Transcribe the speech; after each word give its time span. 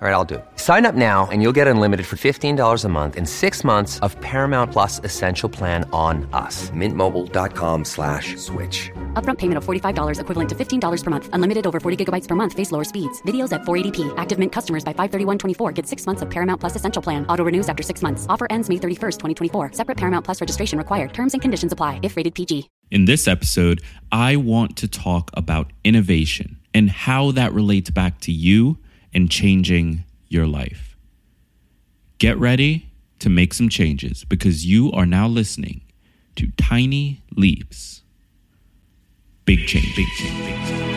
All 0.00 0.06
right, 0.06 0.14
I'll 0.14 0.24
do 0.24 0.36
it. 0.36 0.44
Sign 0.54 0.86
up 0.86 0.94
now 0.94 1.26
and 1.32 1.42
you'll 1.42 1.56
get 1.60 1.66
unlimited 1.66 2.06
for 2.06 2.14
$15 2.14 2.84
a 2.84 2.88
month 2.88 3.16
in 3.16 3.26
six 3.26 3.64
months 3.64 3.98
of 3.98 4.14
Paramount 4.20 4.70
Plus 4.70 5.00
Essential 5.02 5.48
Plan 5.48 5.90
on 5.92 6.28
us. 6.32 6.70
Mintmobile.com 6.70 7.84
slash 7.84 8.36
switch. 8.36 8.92
Upfront 9.14 9.38
payment 9.38 9.58
of 9.58 9.64
$45 9.64 10.20
equivalent 10.20 10.50
to 10.50 10.54
$15 10.54 11.04
per 11.04 11.10
month. 11.10 11.28
Unlimited 11.32 11.66
over 11.66 11.80
40 11.80 12.04
gigabytes 12.04 12.28
per 12.28 12.36
month. 12.36 12.52
Face 12.52 12.70
lower 12.70 12.84
speeds. 12.84 13.20
Videos 13.22 13.52
at 13.52 13.62
480p. 13.62 14.14
Active 14.16 14.38
Mint 14.38 14.52
customers 14.52 14.84
by 14.84 14.92
531.24 14.92 15.74
get 15.74 15.84
six 15.84 16.06
months 16.06 16.22
of 16.22 16.30
Paramount 16.30 16.60
Plus 16.60 16.76
Essential 16.76 17.02
Plan. 17.02 17.26
Auto 17.26 17.42
renews 17.42 17.68
after 17.68 17.82
six 17.82 18.00
months. 18.00 18.24
Offer 18.28 18.46
ends 18.50 18.68
May 18.68 18.76
31st, 18.76 19.18
2024. 19.50 19.72
Separate 19.72 19.96
Paramount 19.96 20.24
Plus 20.24 20.40
registration 20.40 20.78
required. 20.78 21.12
Terms 21.12 21.32
and 21.32 21.42
conditions 21.42 21.72
apply 21.72 21.98
if 22.04 22.16
rated 22.16 22.36
PG. 22.36 22.70
In 22.92 23.06
this 23.06 23.26
episode, 23.26 23.82
I 24.12 24.36
want 24.36 24.76
to 24.76 24.86
talk 24.86 25.32
about 25.34 25.72
innovation 25.82 26.60
and 26.72 26.88
how 26.88 27.32
that 27.32 27.52
relates 27.52 27.90
back 27.90 28.20
to 28.20 28.30
you 28.30 28.78
and 29.14 29.30
changing 29.30 30.04
your 30.28 30.46
life. 30.46 30.96
Get 32.18 32.36
ready 32.38 32.90
to 33.20 33.28
make 33.28 33.54
some 33.54 33.68
changes 33.68 34.24
because 34.24 34.66
you 34.66 34.92
are 34.92 35.06
now 35.06 35.26
listening 35.28 35.82
to 36.36 36.48
Tiny 36.56 37.22
Leaps. 37.36 38.02
Big 39.44 39.66
change, 39.66 39.96
big 39.96 40.06
change, 40.16 40.38
big 40.44 40.66
change. 40.66 40.87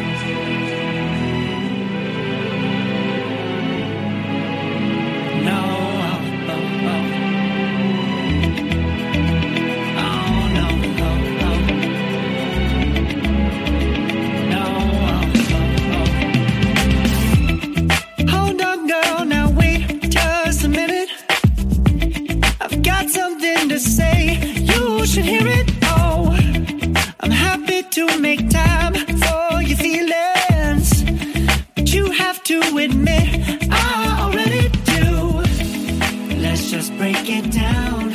Just 36.72 36.95
break 36.97 37.30
it 37.30 37.52
down 37.52 38.11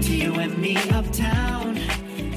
to 0.00 0.14
you 0.14 0.32
and 0.36 0.56
me 0.58 0.76
uptown, 0.90 1.74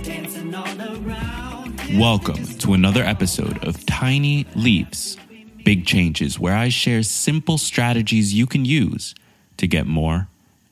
dancing 0.02 0.56
all 0.56 0.66
around. 0.66 1.80
Welcome 1.96 2.44
to 2.44 2.74
another 2.74 3.04
episode 3.04 3.64
of 3.64 3.86
Tiny 3.86 4.48
Leaps, 4.56 5.16
Big 5.64 5.86
Changes, 5.86 6.40
where 6.40 6.56
I 6.56 6.70
share 6.70 7.04
simple 7.04 7.60
strategies 7.60 8.34
you 8.34 8.48
can 8.48 8.66
use 8.66 9.14
to 9.58 9.68
get 9.68 9.86
more 9.86 10.28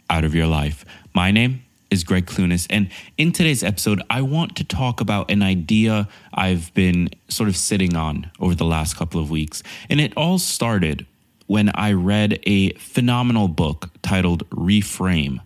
out 0.09 0.23
of 0.23 0.33
your 0.33 0.47
life. 0.47 0.83
My 1.13 1.29
name 1.29 1.61
is 1.91 2.03
Gregg 2.03 2.25
Clunis, 2.25 2.65
and 2.67 2.89
in 3.19 3.31
today's 3.31 3.63
episode, 3.63 4.01
I 4.09 4.23
want 4.23 4.55
to 4.55 4.63
talk 4.63 4.99
about 4.99 5.29
an 5.29 5.43
idea 5.43 6.09
I've 6.33 6.73
been 6.73 7.11
sort 7.27 7.49
of 7.49 7.55
sitting 7.55 7.95
on 7.95 8.31
over 8.39 8.55
the 8.55 8.65
last 8.65 8.95
couple 8.95 9.21
of 9.21 9.29
weeks. 9.29 9.61
And 9.91 10.01
it 10.01 10.17
all 10.17 10.39
started 10.39 11.05
when 11.47 11.71
I 11.73 11.93
read 11.93 12.39
a 12.43 12.73
phenomenal 12.73 13.47
book 13.47 13.89
titled 14.01 14.47
Reframe. 14.51 15.39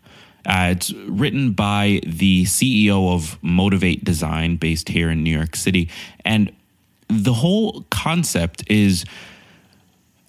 Uh, 0.45 0.69
it's 0.71 0.91
written 0.91 1.51
by 1.51 2.01
the 2.05 2.45
CEO 2.45 3.13
of 3.13 3.41
Motivate 3.43 4.03
Design, 4.03 4.57
based 4.57 4.89
here 4.89 5.11
in 5.11 5.23
New 5.23 5.35
York 5.35 5.55
City. 5.55 5.89
And 6.25 6.51
the 7.07 7.33
whole 7.33 7.85
concept 7.91 8.63
is 8.69 9.05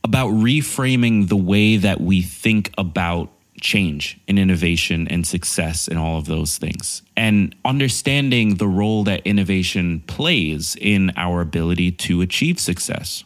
about 0.05 0.31
reframing 0.31 1.29
the 1.29 1.37
way 1.37 1.77
that 1.77 2.01
we 2.01 2.21
think 2.21 2.73
about 2.77 3.31
change 3.61 4.19
and 4.27 4.39
innovation 4.39 5.07
and 5.09 5.27
success 5.27 5.87
and 5.87 5.99
all 5.99 6.19
of 6.19 6.27
those 6.27 6.59
things, 6.59 7.03
and 7.17 7.55
understanding 7.65 8.57
the 8.57 8.67
role 8.67 9.05
that 9.05 9.25
innovation 9.25 10.01
plays 10.01 10.77
in 10.81 11.13
our 11.17 11.41
ability 11.41 11.93
to 11.93 12.21
achieve 12.21 12.59
success. 12.59 13.25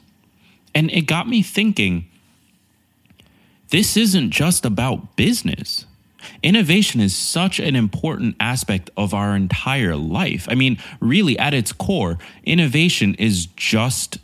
And 0.75 0.91
it 0.93 1.03
got 1.03 1.27
me 1.27 1.43
thinking 1.43 2.07
this 3.71 3.97
isn't 3.97 4.31
just 4.31 4.65
about 4.65 5.17
business. 5.17 5.87
Innovation 6.43 7.01
is 7.01 7.15
such 7.15 7.61
an 7.61 7.77
important 7.77 8.37
aspect 8.41 8.91
of 8.97 9.15
our 9.15 9.37
entire 9.37 9.97
life. 9.97 10.47
I 10.51 10.55
mean, 10.55 10.79
really, 11.01 11.39
at 11.39 11.55
its 11.55 11.73
core, 11.73 12.19
innovation 12.45 13.15
is 13.15 13.47
just 13.47 14.19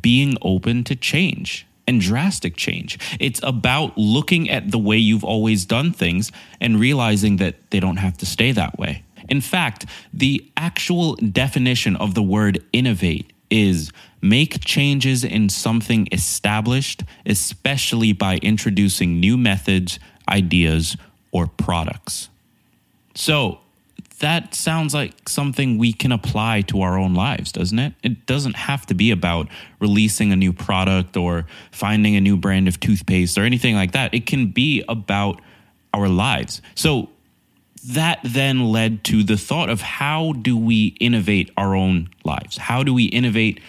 being 0.00 0.36
open 0.42 0.84
to 0.84 0.96
change 0.96 1.66
and 1.86 2.00
drastic 2.00 2.56
change. 2.56 2.98
It's 3.18 3.40
about 3.42 3.98
looking 3.98 4.48
at 4.48 4.70
the 4.70 4.78
way 4.78 4.96
you've 4.96 5.24
always 5.24 5.64
done 5.64 5.92
things 5.92 6.30
and 6.60 6.78
realizing 6.78 7.36
that 7.36 7.70
they 7.70 7.80
don't 7.80 7.96
have 7.96 8.16
to 8.18 8.26
stay 8.26 8.52
that 8.52 8.78
way. 8.78 9.02
In 9.28 9.40
fact, 9.40 9.86
the 10.12 10.48
actual 10.56 11.16
definition 11.16 11.96
of 11.96 12.14
the 12.14 12.22
word 12.22 12.64
innovate 12.72 13.32
is 13.50 13.92
make 14.22 14.64
changes 14.64 15.24
in 15.24 15.48
something 15.48 16.08
established, 16.12 17.02
especially 17.26 18.12
by 18.12 18.36
introducing 18.38 19.20
new 19.20 19.36
methods, 19.36 19.98
ideas, 20.28 20.96
or 21.32 21.46
products. 21.46 22.28
So, 23.14 23.60
that 24.20 24.54
sounds 24.54 24.92
like 24.92 25.28
something 25.28 25.78
we 25.78 25.94
can 25.94 26.12
apply 26.12 26.60
to 26.62 26.82
our 26.82 26.98
own 26.98 27.14
lives, 27.14 27.52
doesn't 27.52 27.78
it? 27.78 27.94
It 28.02 28.26
doesn't 28.26 28.54
have 28.54 28.84
to 28.86 28.94
be 28.94 29.10
about 29.10 29.48
releasing 29.80 30.30
a 30.30 30.36
new 30.36 30.52
product 30.52 31.16
or 31.16 31.46
finding 31.72 32.16
a 32.16 32.20
new 32.20 32.36
brand 32.36 32.68
of 32.68 32.78
toothpaste 32.78 33.38
or 33.38 33.44
anything 33.44 33.74
like 33.74 33.92
that. 33.92 34.12
It 34.12 34.26
can 34.26 34.48
be 34.48 34.84
about 34.88 35.40
our 35.94 36.08
lives. 36.08 36.60
So 36.74 37.08
that 37.88 38.20
then 38.22 38.64
led 38.70 39.04
to 39.04 39.22
the 39.22 39.36
thought 39.36 39.70
of 39.70 39.80
how 39.80 40.32
do 40.32 40.56
we 40.56 40.96
innovate 41.00 41.50
our 41.56 41.74
own 41.74 42.10
lives? 42.24 42.56
How 42.58 42.82
do 42.82 42.92
we 42.92 43.04
innovate 43.04 43.60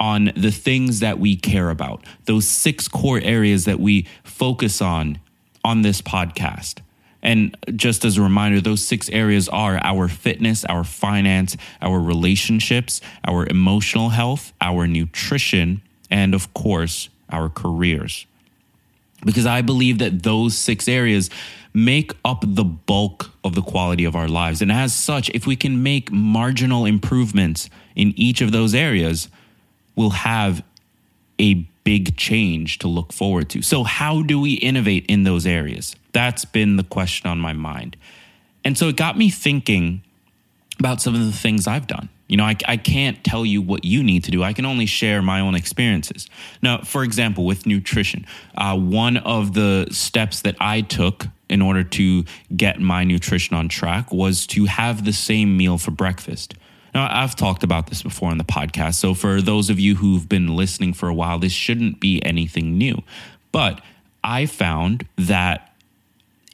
on 0.00 0.32
the 0.36 0.50
things 0.50 1.00
that 1.00 1.18
we 1.18 1.36
care 1.36 1.70
about? 1.70 2.04
Those 2.24 2.46
six 2.46 2.88
core 2.88 3.20
areas 3.20 3.66
that 3.66 3.80
we 3.80 4.06
focus 4.24 4.80
on 4.80 5.18
on 5.64 5.82
this 5.82 6.00
podcast. 6.00 6.80
And 7.22 7.56
just 7.74 8.04
as 8.04 8.16
a 8.16 8.22
reminder, 8.22 8.60
those 8.60 8.84
six 8.84 9.10
areas 9.10 9.48
are 9.48 9.78
our 9.82 10.08
fitness, 10.08 10.64
our 10.64 10.84
finance, 10.84 11.56
our 11.82 11.98
relationships, 11.98 13.00
our 13.26 13.46
emotional 13.46 14.10
health, 14.10 14.52
our 14.60 14.86
nutrition, 14.86 15.82
and 16.10 16.34
of 16.34 16.54
course, 16.54 17.08
our 17.30 17.48
careers. 17.48 18.26
Because 19.24 19.46
I 19.46 19.62
believe 19.62 19.98
that 19.98 20.22
those 20.22 20.56
six 20.56 20.86
areas 20.86 21.28
make 21.74 22.12
up 22.24 22.44
the 22.46 22.64
bulk 22.64 23.30
of 23.44 23.54
the 23.54 23.62
quality 23.62 24.04
of 24.04 24.16
our 24.16 24.28
lives. 24.28 24.62
And 24.62 24.72
as 24.72 24.94
such, 24.94 25.30
if 25.30 25.46
we 25.46 25.56
can 25.56 25.82
make 25.82 26.10
marginal 26.10 26.86
improvements 26.86 27.68
in 27.94 28.12
each 28.16 28.40
of 28.40 28.52
those 28.52 28.74
areas, 28.74 29.28
we'll 29.94 30.10
have 30.10 30.62
a 31.38 31.54
big 31.84 32.16
change 32.16 32.78
to 32.78 32.88
look 32.88 33.12
forward 33.12 33.48
to. 33.50 33.62
So, 33.62 33.84
how 33.84 34.22
do 34.22 34.40
we 34.40 34.54
innovate 34.54 35.06
in 35.06 35.22
those 35.22 35.46
areas? 35.46 35.96
That's 36.12 36.44
been 36.44 36.76
the 36.76 36.84
question 36.84 37.30
on 37.30 37.38
my 37.38 37.52
mind. 37.52 37.96
And 38.64 38.76
so 38.76 38.88
it 38.88 38.96
got 38.96 39.16
me 39.16 39.30
thinking 39.30 40.02
about 40.78 41.00
some 41.00 41.14
of 41.14 41.24
the 41.24 41.32
things 41.32 41.66
I've 41.66 41.86
done. 41.86 42.08
You 42.26 42.36
know, 42.36 42.44
I, 42.44 42.56
I 42.66 42.76
can't 42.76 43.22
tell 43.24 43.46
you 43.46 43.62
what 43.62 43.84
you 43.84 44.02
need 44.02 44.24
to 44.24 44.30
do. 44.30 44.42
I 44.42 44.52
can 44.52 44.66
only 44.66 44.84
share 44.84 45.22
my 45.22 45.40
own 45.40 45.54
experiences. 45.54 46.28
Now, 46.60 46.82
for 46.82 47.02
example, 47.02 47.46
with 47.46 47.64
nutrition, 47.64 48.26
uh, 48.56 48.76
one 48.76 49.16
of 49.16 49.54
the 49.54 49.88
steps 49.90 50.42
that 50.42 50.56
I 50.60 50.82
took 50.82 51.26
in 51.48 51.62
order 51.62 51.82
to 51.82 52.24
get 52.54 52.80
my 52.80 53.04
nutrition 53.04 53.56
on 53.56 53.68
track 53.68 54.12
was 54.12 54.46
to 54.48 54.66
have 54.66 55.04
the 55.04 55.12
same 55.12 55.56
meal 55.56 55.78
for 55.78 55.90
breakfast. 55.90 56.54
Now, 56.94 57.08
I've 57.10 57.36
talked 57.36 57.62
about 57.62 57.88
this 57.88 58.02
before 58.02 58.30
on 58.30 58.38
the 58.38 58.44
podcast. 58.44 58.94
So, 58.94 59.14
for 59.14 59.40
those 59.42 59.70
of 59.70 59.78
you 59.78 59.96
who've 59.96 60.28
been 60.28 60.56
listening 60.56 60.94
for 60.94 61.08
a 61.08 61.14
while, 61.14 61.38
this 61.38 61.52
shouldn't 61.52 62.00
be 62.00 62.24
anything 62.24 62.78
new. 62.78 63.02
But 63.52 63.80
I 64.24 64.46
found 64.46 65.06
that 65.16 65.74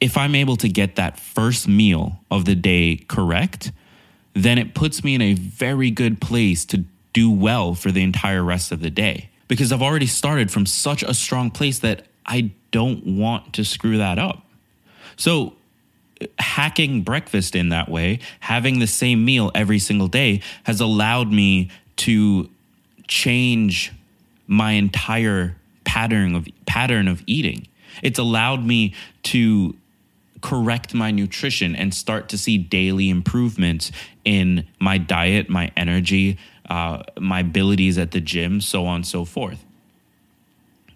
if 0.01 0.17
I'm 0.17 0.35
able 0.35 0.57
to 0.57 0.69
get 0.69 0.97
that 0.97 1.19
first 1.19 1.67
meal 1.67 2.19
of 2.29 2.45
the 2.45 2.55
day 2.55 2.97
correct, 3.07 3.71
then 4.33 4.57
it 4.57 4.75
puts 4.75 5.03
me 5.03 5.15
in 5.15 5.21
a 5.21 5.33
very 5.33 5.89
good 5.89 6.19
place 6.19 6.65
to 6.65 6.83
do 7.13 7.31
well 7.31 7.73
for 7.73 7.91
the 7.91 8.03
entire 8.03 8.43
rest 8.43 8.73
of 8.73 8.81
the 8.81 8.89
day 8.89 9.29
because 9.47 9.71
I've 9.71 9.81
already 9.81 10.07
started 10.07 10.51
from 10.51 10.65
such 10.65 11.03
a 11.03 11.13
strong 11.13 11.49
place 11.49 11.79
that 11.79 12.05
I 12.25 12.51
don't 12.71 13.17
want 13.17 13.53
to 13.53 13.63
screw 13.63 13.97
that 13.97 14.19
up. 14.19 14.44
So, 15.17 15.53
hacking 16.39 17.03
breakfast 17.03 17.55
in 17.55 17.69
that 17.69 17.89
way, 17.89 18.19
having 18.39 18.79
the 18.79 18.87
same 18.87 19.25
meal 19.25 19.51
every 19.53 19.79
single 19.79 20.07
day, 20.07 20.41
has 20.63 20.79
allowed 20.79 21.31
me 21.31 21.69
to 21.97 22.49
change 23.07 23.91
my 24.47 24.71
entire 24.73 25.55
pattern 25.83 26.35
of 26.35 26.47
pattern 26.65 27.07
of 27.07 27.23
eating. 27.27 27.67
It's 28.01 28.19
allowed 28.19 28.65
me 28.65 28.93
to 29.23 29.75
correct 30.41 30.93
my 30.93 31.11
nutrition 31.11 31.75
and 31.75 31.93
start 31.93 32.29
to 32.29 32.37
see 32.37 32.57
daily 32.57 33.09
improvements 33.09 33.91
in 34.23 34.67
my 34.79 34.97
diet, 34.97 35.49
my 35.49 35.71
energy, 35.75 36.37
uh, 36.69 37.01
my 37.19 37.39
abilities 37.39 37.97
at 37.97 38.11
the 38.11 38.21
gym, 38.21 38.61
so 38.61 38.85
on 38.85 38.97
and 38.97 39.07
so 39.07 39.25
forth. 39.25 39.65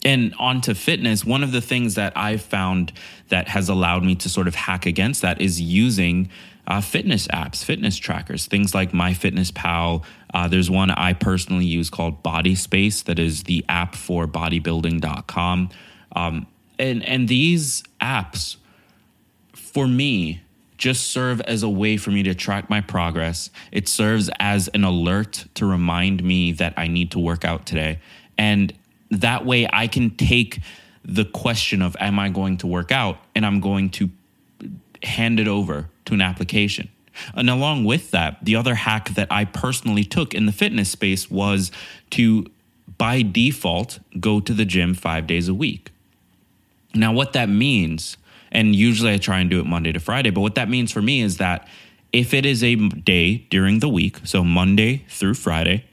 And 0.05 0.33
onto 0.39 0.73
fitness, 0.73 1.25
one 1.25 1.43
of 1.43 1.51
the 1.51 1.61
things 1.61 1.95
that 1.95 2.13
I've 2.15 2.41
found 2.41 2.93
that 3.27 3.49
has 3.49 3.67
allowed 3.67 4.03
me 4.03 4.15
to 4.15 4.29
sort 4.29 4.47
of 4.47 4.55
hack 4.55 4.85
against 4.85 5.21
that 5.21 5.41
is 5.41 5.59
using 5.59 6.29
uh, 6.67 6.79
fitness 6.79 7.27
apps, 7.29 7.63
fitness 7.63 7.97
trackers, 7.97 8.45
things 8.45 8.73
like 8.75 8.91
MyFitnessPal. 8.91 10.03
Uh, 10.33 10.47
there's 10.47 10.69
one 10.69 10.91
I 10.91 11.13
personally 11.13 11.65
use 11.65 11.89
called 11.89 12.21
Body 12.21 12.55
Space, 12.55 13.01
that 13.03 13.19
is 13.19 13.43
the 13.43 13.65
app 13.67 13.95
for 13.95 14.27
bodybuilding.com. 14.27 15.69
Um, 16.15 16.47
and, 16.77 17.03
and 17.05 17.27
these 17.27 17.83
apps, 17.99 18.57
for 19.53 19.87
me, 19.87 20.41
just 20.77 21.07
serve 21.07 21.41
as 21.41 21.61
a 21.61 21.69
way 21.69 21.97
for 21.97 22.11
me 22.11 22.23
to 22.23 22.33
track 22.33 22.69
my 22.69 22.79
progress. 22.79 23.49
It 23.71 23.89
serves 23.89 24.29
as 24.39 24.69
an 24.69 24.83
alert 24.85 25.45
to 25.55 25.65
remind 25.65 26.23
me 26.23 26.53
that 26.53 26.73
I 26.77 26.87
need 26.87 27.11
to 27.11 27.19
work 27.19 27.43
out 27.43 27.65
today. 27.65 27.99
And 28.37 28.73
that 29.11 29.45
way 29.45 29.67
I 29.71 29.87
can 29.87 30.11
take 30.11 30.59
the 31.03 31.25
question 31.25 31.81
of, 31.81 31.95
am 31.99 32.19
I 32.19 32.29
going 32.29 32.57
to 32.57 32.67
work 32.67 32.91
out? 32.91 33.17
And 33.35 33.45
I'm 33.45 33.59
going 33.59 33.89
to 33.91 34.09
hand 35.03 35.39
it 35.39 35.47
over 35.47 35.89
to 36.05 36.13
an 36.13 36.21
application. 36.21 36.89
And 37.33 37.49
along 37.49 37.85
with 37.85 38.11
that, 38.11 38.43
the 38.43 38.55
other 38.55 38.75
hack 38.75 39.09
that 39.09 39.27
I 39.31 39.45
personally 39.45 40.03
took 40.03 40.33
in 40.33 40.45
the 40.45 40.51
fitness 40.51 40.89
space 40.89 41.29
was 41.29 41.71
to, 42.11 42.45
by 42.97 43.21
default, 43.21 43.99
go 44.19 44.39
to 44.39 44.53
the 44.53 44.65
gym 44.65 44.93
five 44.93 45.27
days 45.27 45.47
a 45.47 45.53
week. 45.53 45.91
Now, 46.93 47.11
what 47.13 47.33
that 47.33 47.49
means, 47.49 48.17
and 48.51 48.75
usually 48.75 49.13
I 49.13 49.17
try 49.17 49.39
and 49.39 49.49
do 49.49 49.59
it 49.59 49.65
Monday 49.65 49.91
to 49.91 49.99
Friday, 49.99 50.29
but 50.29 50.41
what 50.41 50.55
that 50.55 50.69
means 50.69 50.91
for 50.91 51.01
me 51.01 51.21
is 51.21 51.37
that 51.37 51.67
if 52.11 52.33
it 52.33 52.45
is 52.45 52.63
a 52.63 52.75
day 52.75 53.45
during 53.49 53.79
the 53.79 53.89
week, 53.89 54.17
so 54.23 54.43
Monday 54.43 55.05
through 55.09 55.35
Friday, 55.35 55.85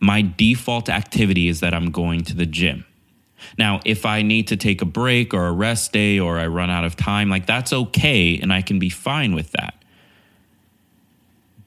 my 0.00 0.22
default 0.22 0.88
activity 0.88 1.48
is 1.48 1.60
that 1.60 1.74
I'm 1.74 1.90
going 1.90 2.22
to 2.24 2.34
the 2.34 2.46
gym. 2.46 2.84
Now, 3.58 3.80
if 3.84 4.06
I 4.06 4.22
need 4.22 4.48
to 4.48 4.56
take 4.56 4.82
a 4.82 4.86
break 4.86 5.34
or 5.34 5.46
a 5.46 5.52
rest 5.52 5.92
day 5.92 6.18
or 6.18 6.38
I 6.38 6.46
run 6.46 6.70
out 6.70 6.84
of 6.84 6.96
time, 6.96 7.28
like 7.28 7.46
that's 7.46 7.72
okay 7.72 8.38
and 8.38 8.52
I 8.52 8.62
can 8.62 8.78
be 8.78 8.90
fine 8.90 9.34
with 9.34 9.52
that. 9.52 9.74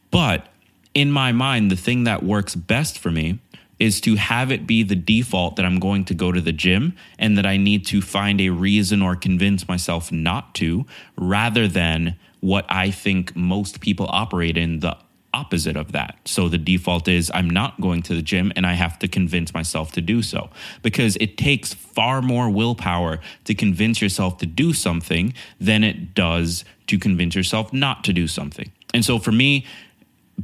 But 0.09 0.47
in 0.93 1.11
my 1.11 1.31
mind, 1.31 1.69
the 1.69 1.75
thing 1.75 2.05
that 2.05 2.23
works 2.23 2.55
best 2.55 2.97
for 2.97 3.11
me 3.11 3.39
is 3.79 4.01
to 4.01 4.15
have 4.15 4.51
it 4.51 4.65
be 4.65 4.81
the 4.81 4.95
default 4.95 5.55
that 5.55 5.65
I'm 5.65 5.79
going 5.79 6.05
to 6.05 6.15
go 6.15 6.31
to 6.31 6.41
the 6.41 6.51
gym 6.51 6.95
and 7.19 7.37
that 7.37 7.45
I 7.45 7.57
need 7.57 7.85
to 7.87 8.01
find 8.01 8.41
a 8.41 8.49
reason 8.49 9.03
or 9.03 9.15
convince 9.15 9.67
myself 9.67 10.11
not 10.11 10.55
to, 10.55 10.85
rather 11.15 11.67
than 11.67 12.15
what 12.39 12.65
I 12.69 12.89
think 12.89 13.35
most 13.35 13.79
people 13.79 14.07
operate 14.09 14.57
in 14.57 14.79
the 14.79 14.97
opposite 15.37 15.77
of 15.77 15.91
that. 15.91 16.17
So 16.25 16.49
the 16.49 16.57
default 16.57 17.07
is 17.07 17.31
I'm 17.33 17.49
not 17.49 17.79
going 17.79 18.01
to 18.03 18.15
the 18.15 18.21
gym 18.21 18.51
and 18.55 18.65
I 18.65 18.73
have 18.73 18.97
to 18.99 19.07
convince 19.07 19.53
myself 19.53 19.91
to 19.93 20.01
do 20.01 20.21
so 20.21 20.49
because 20.81 21.15
it 21.17 21.37
takes 21.37 21.73
far 21.73 22.21
more 22.21 22.49
willpower 22.49 23.19
to 23.45 23.53
convince 23.53 24.01
yourself 24.01 24.39
to 24.39 24.45
do 24.45 24.73
something 24.73 25.33
than 25.59 25.83
it 25.83 26.15
does 26.15 26.65
to 26.87 26.97
convince 26.97 27.35
yourself 27.35 27.71
not 27.71 28.03
to 28.05 28.13
do 28.13 28.27
something. 28.27 28.71
And 28.93 29.05
so 29.05 29.19
for 29.19 29.31
me, 29.31 29.65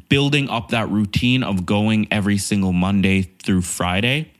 building 0.09 0.49
up 0.49 0.69
that 0.69 0.89
routine 0.89 1.43
of 1.43 1.65
going 1.65 2.07
every 2.11 2.37
single 2.37 2.73
Monday 2.73 3.23
through 3.43 3.61
Friday 3.61 4.31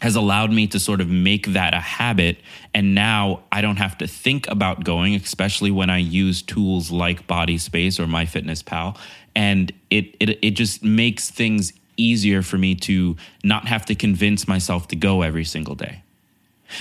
has 0.00 0.14
allowed 0.14 0.52
me 0.52 0.66
to 0.68 0.78
sort 0.78 1.00
of 1.00 1.08
make 1.08 1.46
that 1.48 1.74
a 1.74 1.80
habit. 1.80 2.38
And 2.72 2.94
now 2.94 3.42
I 3.50 3.60
don't 3.60 3.76
have 3.76 3.98
to 3.98 4.06
think 4.06 4.48
about 4.48 4.84
going, 4.84 5.14
especially 5.14 5.70
when 5.70 5.90
I 5.90 5.98
use 5.98 6.42
tools 6.42 6.90
like 6.90 7.26
Body 7.26 7.58
Space 7.58 7.98
or 7.98 8.06
MyFitnessPal. 8.06 8.96
And 9.38 9.72
it, 9.88 10.16
it, 10.18 10.30
it 10.42 10.50
just 10.56 10.82
makes 10.82 11.30
things 11.30 11.72
easier 11.96 12.42
for 12.42 12.58
me 12.58 12.74
to 12.74 13.16
not 13.44 13.68
have 13.68 13.86
to 13.86 13.94
convince 13.94 14.48
myself 14.48 14.88
to 14.88 14.96
go 14.96 15.22
every 15.22 15.44
single 15.44 15.76
day. 15.76 16.02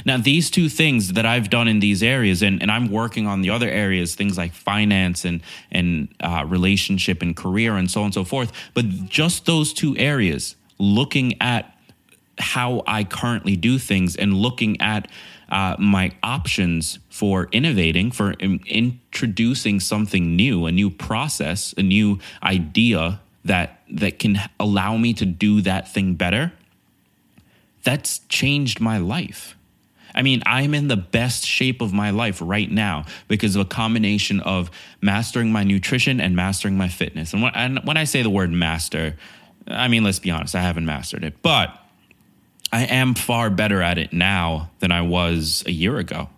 Now, 0.05 0.17
these 0.17 0.49
two 0.49 0.67
things 0.67 1.13
that 1.13 1.23
I've 1.23 1.51
done 1.51 1.67
in 1.67 1.79
these 1.81 2.01
areas, 2.01 2.41
and, 2.41 2.59
and 2.59 2.71
I'm 2.71 2.89
working 2.89 3.27
on 3.27 3.41
the 3.41 3.51
other 3.51 3.69
areas, 3.69 4.15
things 4.15 4.39
like 4.39 4.53
finance 4.53 5.23
and, 5.23 5.41
and 5.71 6.07
uh, 6.19 6.45
relationship 6.47 7.21
and 7.21 7.37
career 7.37 7.75
and 7.75 7.91
so 7.91 8.01
on 8.01 8.05
and 8.05 8.13
so 8.15 8.23
forth. 8.23 8.51
But 8.73 9.05
just 9.05 9.45
those 9.45 9.71
two 9.71 9.95
areas, 9.95 10.55
looking 10.79 11.39
at 11.39 11.77
how 12.39 12.81
I 12.87 13.03
currently 13.03 13.55
do 13.55 13.77
things 13.77 14.15
and 14.15 14.33
looking 14.33 14.81
at 14.81 15.09
uh, 15.49 15.75
my 15.79 16.11
options 16.23 16.99
for 17.09 17.47
innovating, 17.51 18.11
for 18.11 18.31
in- 18.33 18.61
introducing 18.67 19.79
something 19.79 20.35
new, 20.35 20.65
a 20.65 20.71
new 20.71 20.89
process, 20.89 21.73
a 21.77 21.83
new 21.83 22.19
idea 22.43 23.19
that 23.45 23.81
that 23.89 24.19
can 24.19 24.37
allow 24.59 24.97
me 24.97 25.13
to 25.13 25.25
do 25.25 25.61
that 25.61 25.91
thing 25.91 26.15
better. 26.15 26.51
That's 27.83 28.19
changed 28.27 28.81
my 28.81 28.97
life. 28.97 29.55
I 30.13 30.23
mean, 30.23 30.41
I'm 30.45 30.73
in 30.73 30.87
the 30.87 30.97
best 30.97 31.45
shape 31.45 31.79
of 31.79 31.93
my 31.93 32.09
life 32.09 32.41
right 32.43 32.69
now 32.69 33.05
because 33.27 33.55
of 33.55 33.61
a 33.61 33.65
combination 33.65 34.39
of 34.39 34.71
mastering 34.99 35.51
my 35.51 35.63
nutrition 35.63 36.19
and 36.19 36.35
mastering 36.35 36.75
my 36.75 36.87
fitness. 36.87 37.33
And 37.33 37.43
when, 37.43 37.53
and 37.53 37.79
when 37.85 37.97
I 37.97 38.03
say 38.05 38.23
the 38.23 38.29
word 38.29 38.51
master, 38.51 39.15
I 39.67 39.87
mean, 39.87 40.03
let's 40.03 40.19
be 40.19 40.31
honest, 40.31 40.55
I 40.55 40.61
haven't 40.61 40.85
mastered 40.85 41.23
it, 41.23 41.41
but 41.41 41.77
I 42.71 42.83
am 42.83 43.15
far 43.15 43.49
better 43.49 43.81
at 43.81 43.97
it 43.97 44.11
now 44.11 44.69
than 44.79 44.91
I 44.91 45.01
was 45.01 45.63
a 45.65 45.71
year 45.71 45.97
ago. 45.97 46.29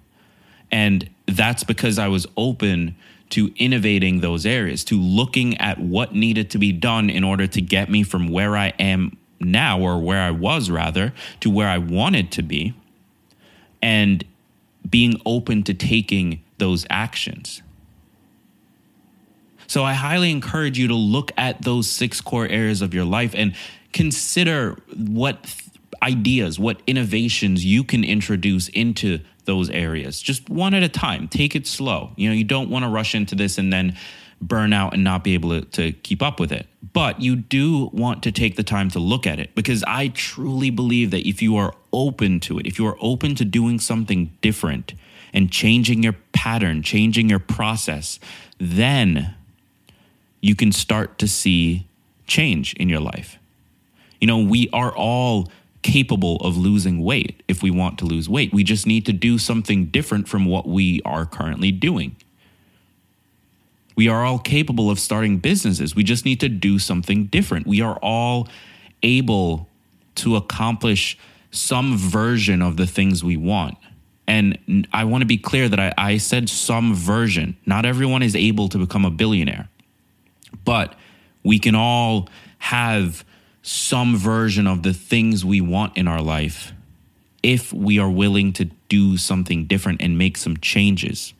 And 0.72 1.10
that's 1.26 1.64
because 1.64 1.98
I 1.98 2.08
was 2.08 2.28
open 2.38 2.96
to 3.32 3.52
innovating 3.58 4.22
those 4.22 4.46
areas, 4.46 4.84
to 4.86 5.00
looking 5.00 5.58
at 5.58 5.80
what 5.80 6.14
needed 6.14 6.50
to 6.52 6.58
be 6.58 6.72
done 6.72 7.10
in 7.10 7.24
order 7.24 7.48
to 7.48 7.62
get 7.62 7.90
me 7.90 8.04
from 8.04 8.28
where 8.28 8.56
I 8.56 8.74
am 8.80 9.18
now, 9.40 9.80
or 9.80 10.00
where 10.00 10.22
I 10.22 10.32
was 10.32 10.70
rather, 10.70 11.14
to 11.40 11.50
where 11.50 11.68
I 11.68 11.78
wanted 11.78 12.32
to 12.34 12.44
be, 12.44 12.74
and 13.82 14.24
being 14.88 15.22
open 15.26 15.64
to 15.64 15.74
taking 15.74 16.44
those 16.58 16.86
actions. 16.90 17.62
So 19.68 19.84
I 19.84 19.94
highly 19.94 20.32
encourage 20.32 20.80
you 20.80 20.88
to 20.88 20.96
look 20.96 21.32
at 21.38 21.62
those 21.62 21.88
six 21.88 22.22
core 22.22 22.48
areas 22.48 22.82
of 22.82 22.94
your 22.94 23.06
life 23.06 23.34
and 23.36 23.54
consider 23.94 24.78
what 24.96 25.46
ideas, 26.02 26.60
what 26.60 26.82
innovations 26.88 27.66
you 27.66 27.84
can 27.84 28.04
introduce 28.04 28.68
into 28.70 29.20
those 29.46 29.70
areas, 29.72 30.22
just 30.22 30.50
one 30.50 30.74
at 30.74 30.84
a 30.84 30.90
time. 30.90 31.28
Take 31.28 31.56
it 31.56 31.66
slow. 31.66 32.12
You 32.16 32.30
know, 32.30 32.36
you 32.36 32.44
don't 32.44 32.70
want 32.70 32.86
to 32.86 32.90
rush 32.90 33.16
into 33.16 33.36
this 33.36 33.58
and 33.58 33.74
then 33.74 33.98
burn 34.42 34.72
out 34.74 34.94
and 34.94 35.04
not 35.04 35.24
be 35.24 35.34
able 35.34 35.50
to, 35.50 35.66
to 35.66 35.92
keep 35.92 36.22
up 36.22 36.40
with 36.40 36.52
it. 36.52 36.68
But 36.94 37.22
you 37.22 37.36
do 37.36 37.90
want 37.92 38.24
to 38.24 38.32
take 38.32 38.56
the 38.56 38.64
time 38.64 38.90
to 38.92 39.00
look 39.00 39.28
at 39.28 39.40
it 39.40 39.54
because 39.56 39.84
I 39.86 40.10
truly 40.10 40.70
believe 40.70 41.12
that 41.12 41.28
if 41.28 41.42
you 41.42 41.58
are 41.58 41.74
open 41.92 42.40
to 42.42 42.60
it, 42.60 42.66
if 42.66 42.80
you 42.80 42.88
are 42.88 42.98
open 43.02 43.36
to 43.36 43.46
doing 43.46 43.80
something 43.80 44.32
different 44.42 44.94
and 45.34 45.52
changing 45.52 46.04
your 46.04 46.16
pattern, 46.32 46.82
changing 46.84 47.30
your 47.30 47.40
process, 47.40 48.20
then 48.60 49.36
you 50.42 50.56
can 50.56 50.72
start 50.72 51.18
to 51.20 51.28
see 51.28 51.88
change 52.28 52.74
in 52.76 52.88
your 52.88 53.02
life. 53.02 53.38
You 54.22 54.28
know, 54.28 54.40
we 54.40 54.70
are 54.72 54.96
all 54.96 55.50
capable 55.82 56.38
of 56.38 56.58
losing 56.58 57.04
weight 57.04 57.42
if 57.48 57.64
we 57.64 57.72
want 57.72 57.98
to 58.00 58.06
lose 58.06 58.28
weight. 58.28 58.54
We 58.54 58.64
just 58.64 58.86
need 58.86 59.06
to 59.06 59.14
do 59.14 59.38
something 59.38 59.86
different 59.86 60.28
from 60.28 60.46
what 60.46 60.68
we 60.68 61.02
are 61.06 61.26
currently 61.26 61.72
doing. 61.72 62.16
We 63.96 64.08
are 64.08 64.26
all 64.26 64.40
capable 64.40 64.90
of 64.90 65.00
starting 65.00 65.40
businesses. 65.40 65.96
We 65.96 66.04
just 66.04 66.26
need 66.26 66.40
to 66.40 66.50
do 66.50 66.80
something 66.80 67.26
different. 67.26 67.68
We 67.68 67.82
are 67.82 67.98
all 68.02 68.48
able 69.04 69.68
to 70.16 70.36
accomplish 70.36 71.18
some 71.52 71.98
version 71.98 72.62
of 72.62 72.78
the 72.78 72.88
things 72.88 73.24
we 73.24 73.38
want. 73.38 73.78
And 74.28 74.88
I 74.94 75.06
want 75.06 75.22
to 75.22 75.26
be 75.26 75.38
clear 75.38 75.68
that 75.68 75.80
I, 75.80 75.94
I 75.98 76.18
said 76.18 76.50
some 76.50 76.94
version. 76.94 77.58
Not 77.66 77.86
everyone 77.86 78.22
is 78.22 78.36
able 78.36 78.70
to 78.70 78.78
become 78.78 79.04
a 79.04 79.10
billionaire, 79.10 79.70
but 80.64 80.96
we 81.44 81.58
can 81.58 81.74
all 81.74 82.30
have 82.60 83.26
some 83.62 84.16
version 84.16 84.68
of 84.68 84.84
the 84.84 84.94
things 84.94 85.44
we 85.44 85.62
want 85.62 85.98
in 85.98 86.08
our 86.08 86.22
life 86.22 86.74
if 87.44 87.72
we 87.72 88.00
are 88.00 88.10
willing 88.10 88.54
to 88.54 88.66
do 88.90 89.18
something 89.18 89.66
different 89.66 90.02
and 90.02 90.18
make 90.18 90.38
some 90.38 90.58
changes. 90.58 91.34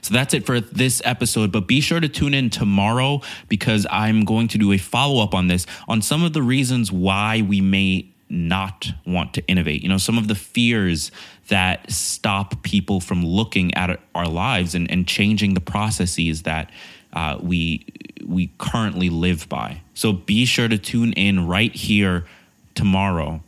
So 0.00 0.14
that's 0.14 0.32
it 0.32 0.46
for 0.46 0.60
this 0.60 1.02
episode, 1.04 1.50
but 1.50 1.66
be 1.66 1.80
sure 1.80 2.00
to 2.00 2.08
tune 2.08 2.34
in 2.34 2.50
tomorrow 2.50 3.20
because 3.48 3.86
I'm 3.90 4.24
going 4.24 4.48
to 4.48 4.58
do 4.58 4.72
a 4.72 4.78
follow 4.78 5.22
up 5.22 5.34
on 5.34 5.48
this 5.48 5.66
on 5.88 6.02
some 6.02 6.22
of 6.22 6.32
the 6.32 6.42
reasons 6.42 6.92
why 6.92 7.42
we 7.42 7.60
may 7.60 8.08
not 8.28 8.90
want 9.04 9.34
to 9.34 9.46
innovate. 9.46 9.82
You 9.82 9.88
know, 9.88 9.98
some 9.98 10.18
of 10.18 10.28
the 10.28 10.34
fears 10.34 11.10
that 11.48 11.90
stop 11.90 12.62
people 12.62 13.00
from 13.00 13.26
looking 13.26 13.74
at 13.74 14.00
our 14.14 14.28
lives 14.28 14.74
and, 14.74 14.90
and 14.90 15.06
changing 15.06 15.54
the 15.54 15.60
processes 15.60 16.42
that 16.42 16.70
uh, 17.12 17.38
we 17.42 17.84
we 18.24 18.50
currently 18.58 19.10
live 19.10 19.48
by. 19.48 19.81
So 19.94 20.12
be 20.12 20.44
sure 20.44 20.68
to 20.68 20.78
tune 20.78 21.12
in 21.12 21.46
right 21.46 21.74
here 21.74 22.26
tomorrow 22.74 23.42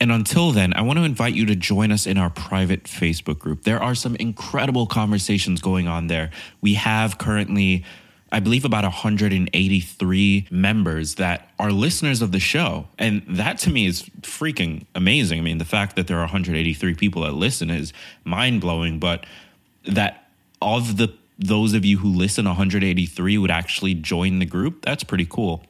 and 0.00 0.12
until 0.12 0.52
then, 0.52 0.74
I 0.74 0.82
want 0.82 0.98
to 0.98 1.04
invite 1.04 1.34
you 1.34 1.46
to 1.46 1.54
join 1.54 1.92
us 1.92 2.06
in 2.06 2.18
our 2.18 2.30
private 2.30 2.84
Facebook 2.84 3.38
group. 3.38 3.62
There 3.62 3.82
are 3.82 3.94
some 3.94 4.16
incredible 4.16 4.86
conversations 4.86 5.62
going 5.62 5.88
on 5.88 6.08
there. 6.08 6.30
We 6.60 6.74
have 6.74 7.16
currently, 7.16 7.84
I 8.32 8.40
believe, 8.40 8.64
about 8.64 8.84
183 8.84 10.48
members 10.50 11.14
that 11.14 11.48
are 11.58 11.70
listeners 11.70 12.22
of 12.22 12.32
the 12.32 12.38
show. 12.38 12.88
And 12.98 13.22
that 13.28 13.58
to 13.60 13.70
me 13.70 13.86
is 13.86 14.02
freaking 14.20 14.84
amazing. 14.94 15.38
I 15.38 15.42
mean, 15.42 15.58
the 15.58 15.64
fact 15.64 15.96
that 15.96 16.06
there 16.06 16.18
are 16.18 16.24
183 16.24 16.94
people 16.96 17.22
that 17.22 17.32
listen 17.32 17.70
is 17.70 17.92
mind 18.24 18.60
blowing, 18.60 18.98
but 18.98 19.24
that 19.86 20.28
of 20.60 20.96
the 20.96 21.14
those 21.38 21.74
of 21.74 21.84
you 21.84 21.98
who 21.98 22.08
listen 22.08 22.44
183 22.44 23.38
would 23.38 23.50
actually 23.50 23.94
join 23.94 24.38
the 24.38 24.46
group. 24.46 24.84
That's 24.84 25.02
pretty 25.04 25.26
cool. 25.26 25.64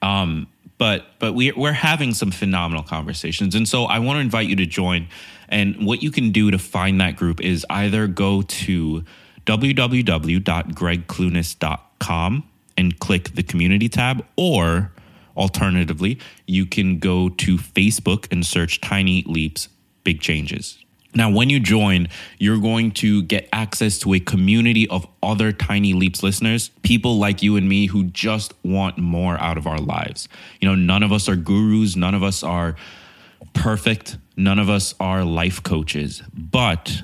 Um, 0.00 0.48
but 0.78 1.06
but 1.18 1.34
we, 1.34 1.52
we're 1.52 1.72
having 1.72 2.14
some 2.14 2.30
phenomenal 2.32 2.82
conversations. 2.82 3.54
And 3.54 3.68
so 3.68 3.84
i 3.84 4.00
want 4.00 4.16
to 4.16 4.20
invite 4.20 4.48
you 4.48 4.56
to 4.56 4.66
join. 4.66 5.06
And 5.48 5.86
what 5.86 6.02
you 6.02 6.10
can 6.10 6.32
do 6.32 6.50
to 6.50 6.58
find 6.58 7.00
that 7.00 7.14
group 7.16 7.40
is 7.40 7.64
either 7.70 8.08
go 8.08 8.42
to 8.42 9.04
www.gregclunis.com 9.46 12.44
and 12.76 12.98
click 12.98 13.34
the 13.34 13.42
community 13.42 13.88
tab 13.88 14.24
or 14.36 14.92
alternatively 15.36 16.18
you 16.46 16.66
can 16.66 16.98
go 16.98 17.28
to 17.28 17.56
facebook 17.56 18.30
and 18.30 18.46
search 18.46 18.80
tiny 18.80 19.24
leaps 19.26 19.68
big 20.04 20.20
changes 20.20 20.78
now, 21.14 21.30
when 21.30 21.50
you 21.50 21.60
join, 21.60 22.08
you're 22.38 22.58
going 22.58 22.90
to 22.92 23.22
get 23.22 23.48
access 23.52 23.98
to 24.00 24.14
a 24.14 24.20
community 24.20 24.88
of 24.88 25.06
other 25.22 25.52
Tiny 25.52 25.92
Leaps 25.92 26.22
listeners, 26.22 26.70
people 26.82 27.18
like 27.18 27.42
you 27.42 27.56
and 27.56 27.68
me 27.68 27.86
who 27.86 28.04
just 28.04 28.54
want 28.64 28.96
more 28.96 29.38
out 29.38 29.58
of 29.58 29.66
our 29.66 29.78
lives. 29.78 30.28
You 30.60 30.68
know, 30.68 30.74
none 30.74 31.02
of 31.02 31.12
us 31.12 31.28
are 31.28 31.36
gurus, 31.36 31.96
none 31.96 32.14
of 32.14 32.22
us 32.22 32.42
are 32.42 32.76
perfect, 33.52 34.16
none 34.36 34.58
of 34.58 34.70
us 34.70 34.94
are 34.98 35.24
life 35.24 35.62
coaches, 35.62 36.22
but 36.32 37.02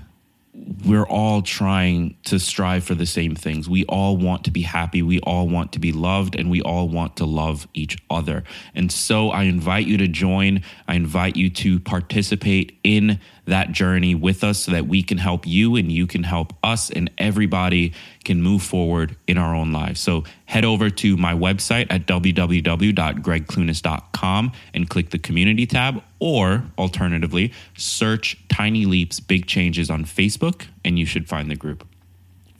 we're 0.84 1.06
all 1.06 1.40
trying 1.40 2.16
to 2.24 2.38
strive 2.38 2.84
for 2.84 2.94
the 2.94 3.06
same 3.06 3.34
things. 3.34 3.68
We 3.68 3.84
all 3.86 4.16
want 4.16 4.44
to 4.44 4.50
be 4.50 4.62
happy. 4.62 5.00
We 5.00 5.18
all 5.20 5.48
want 5.48 5.72
to 5.72 5.78
be 5.78 5.92
loved, 5.92 6.34
and 6.34 6.50
we 6.50 6.60
all 6.60 6.88
want 6.88 7.16
to 7.16 7.24
love 7.24 7.66
each 7.72 7.96
other. 8.10 8.44
And 8.74 8.92
so 8.92 9.30
I 9.30 9.44
invite 9.44 9.86
you 9.86 9.96
to 9.98 10.08
join. 10.08 10.62
I 10.86 10.94
invite 10.94 11.36
you 11.36 11.48
to 11.50 11.80
participate 11.80 12.78
in 12.84 13.18
that 13.46 13.72
journey 13.72 14.14
with 14.14 14.44
us 14.44 14.58
so 14.58 14.72
that 14.72 14.86
we 14.86 15.02
can 15.02 15.16
help 15.18 15.46
you 15.46 15.76
and 15.76 15.90
you 15.90 16.06
can 16.06 16.22
help 16.22 16.52
us 16.62 16.90
and 16.90 17.10
everybody 17.16 17.94
can 18.28 18.40
move 18.42 18.62
forward 18.62 19.16
in 19.26 19.38
our 19.38 19.54
own 19.54 19.72
lives. 19.72 20.00
So 20.00 20.24
head 20.44 20.62
over 20.62 20.90
to 20.90 21.16
my 21.16 21.32
website 21.32 21.86
at 21.88 22.06
www.gregclunis.com 22.06 24.52
and 24.74 24.90
click 24.90 25.08
the 25.10 25.18
community 25.18 25.64
tab, 25.64 26.02
or 26.18 26.64
alternatively, 26.76 27.54
search 27.74 28.36
Tiny 28.50 28.84
Leaps 28.84 29.18
Big 29.18 29.46
Changes 29.46 29.88
on 29.88 30.04
Facebook 30.04 30.66
and 30.84 30.98
you 30.98 31.06
should 31.06 31.26
find 31.26 31.50
the 31.50 31.56
group. 31.56 31.88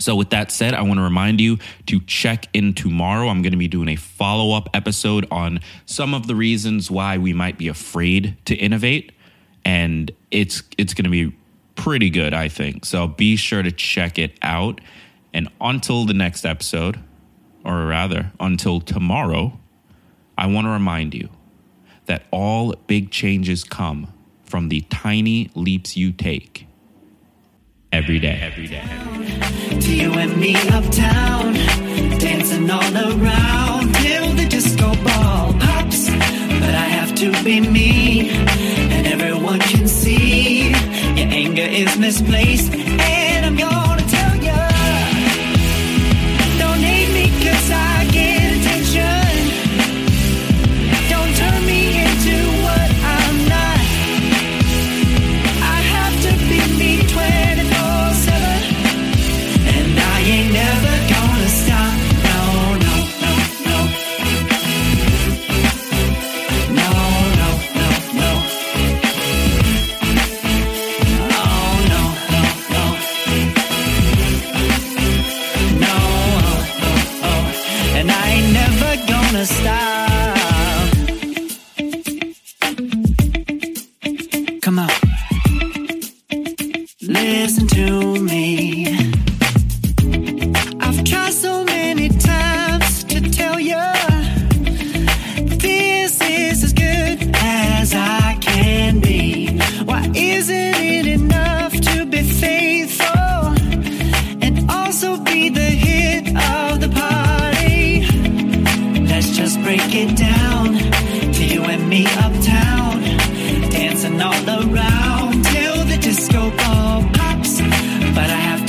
So, 0.00 0.16
with 0.16 0.30
that 0.30 0.50
said, 0.50 0.72
I 0.72 0.80
want 0.82 0.96
to 0.98 1.02
remind 1.02 1.40
you 1.40 1.58
to 1.87 2.00
check 2.00 2.46
in 2.54 2.72
tomorrow. 2.72 3.28
I'm 3.28 3.42
going 3.42 3.52
to 3.52 3.58
be 3.58 3.68
doing 3.68 3.88
a 3.88 3.96
follow 3.96 4.56
up 4.56 4.70
episode 4.72 5.26
on 5.30 5.60
some 5.84 6.14
of 6.14 6.28
the 6.28 6.34
reasons 6.34 6.90
why 6.90 7.18
we 7.18 7.34
might 7.34 7.58
be 7.58 7.68
afraid 7.68 8.38
to 8.46 8.54
innovate 8.54 9.12
and 9.64 10.10
it's 10.30 10.62
it's 10.78 10.94
going 10.94 11.04
to 11.04 11.10
be 11.10 11.37
pretty 11.75 12.10
good, 12.10 12.32
I 12.32 12.48
think. 12.48 12.84
So 12.84 13.06
be 13.06 13.37
sure 13.37 13.62
to 13.62 13.72
check 13.72 14.18
it 14.18 14.38
out. 14.42 14.80
And 15.38 15.49
until 15.61 16.04
the 16.04 16.14
next 16.14 16.45
episode, 16.45 16.99
or 17.64 17.87
rather, 17.87 18.33
until 18.40 18.80
tomorrow, 18.80 19.57
I 20.37 20.47
want 20.47 20.64
to 20.64 20.71
remind 20.71 21.14
you 21.14 21.28
that 22.07 22.25
all 22.33 22.75
big 22.88 23.12
changes 23.12 23.62
come 23.62 24.12
from 24.42 24.68
the 24.68 24.80
tiny 24.90 25.49
leaps 25.54 25.97
you 25.97 26.11
take 26.11 26.66
every 27.92 28.18
day. 28.18 28.40
Every 28.42 28.66
day. 28.66 28.83
To 29.80 29.95
you 29.95 30.12
and 30.14 30.37
me 30.38 30.57
uptown, 30.73 31.54
dancing 32.18 32.68
all 32.68 32.97
around 32.97 33.95
till 33.95 34.33
the 34.33 34.49
disco 34.50 34.92
ball 35.04 35.52
pops. 35.52 36.11
But 36.11 36.75
I 36.75 36.88
have 36.99 37.14
to 37.14 37.30
be 37.45 37.61
me, 37.61 38.30
and 38.30 39.07
everyone 39.07 39.61
can 39.61 39.87
see 39.87 40.71
your 41.18 41.28
anger 41.30 41.62
is 41.62 41.97
misplaced, 41.97 42.73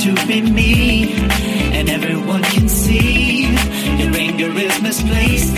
to 0.00 0.14
be 0.26 0.40
me, 0.40 1.12
and 1.76 1.90
everyone 1.90 2.42
can 2.42 2.70
see 2.70 3.42
your 3.98 4.16
anger 4.16 4.50
is 4.56 4.80
misplaced, 4.80 5.54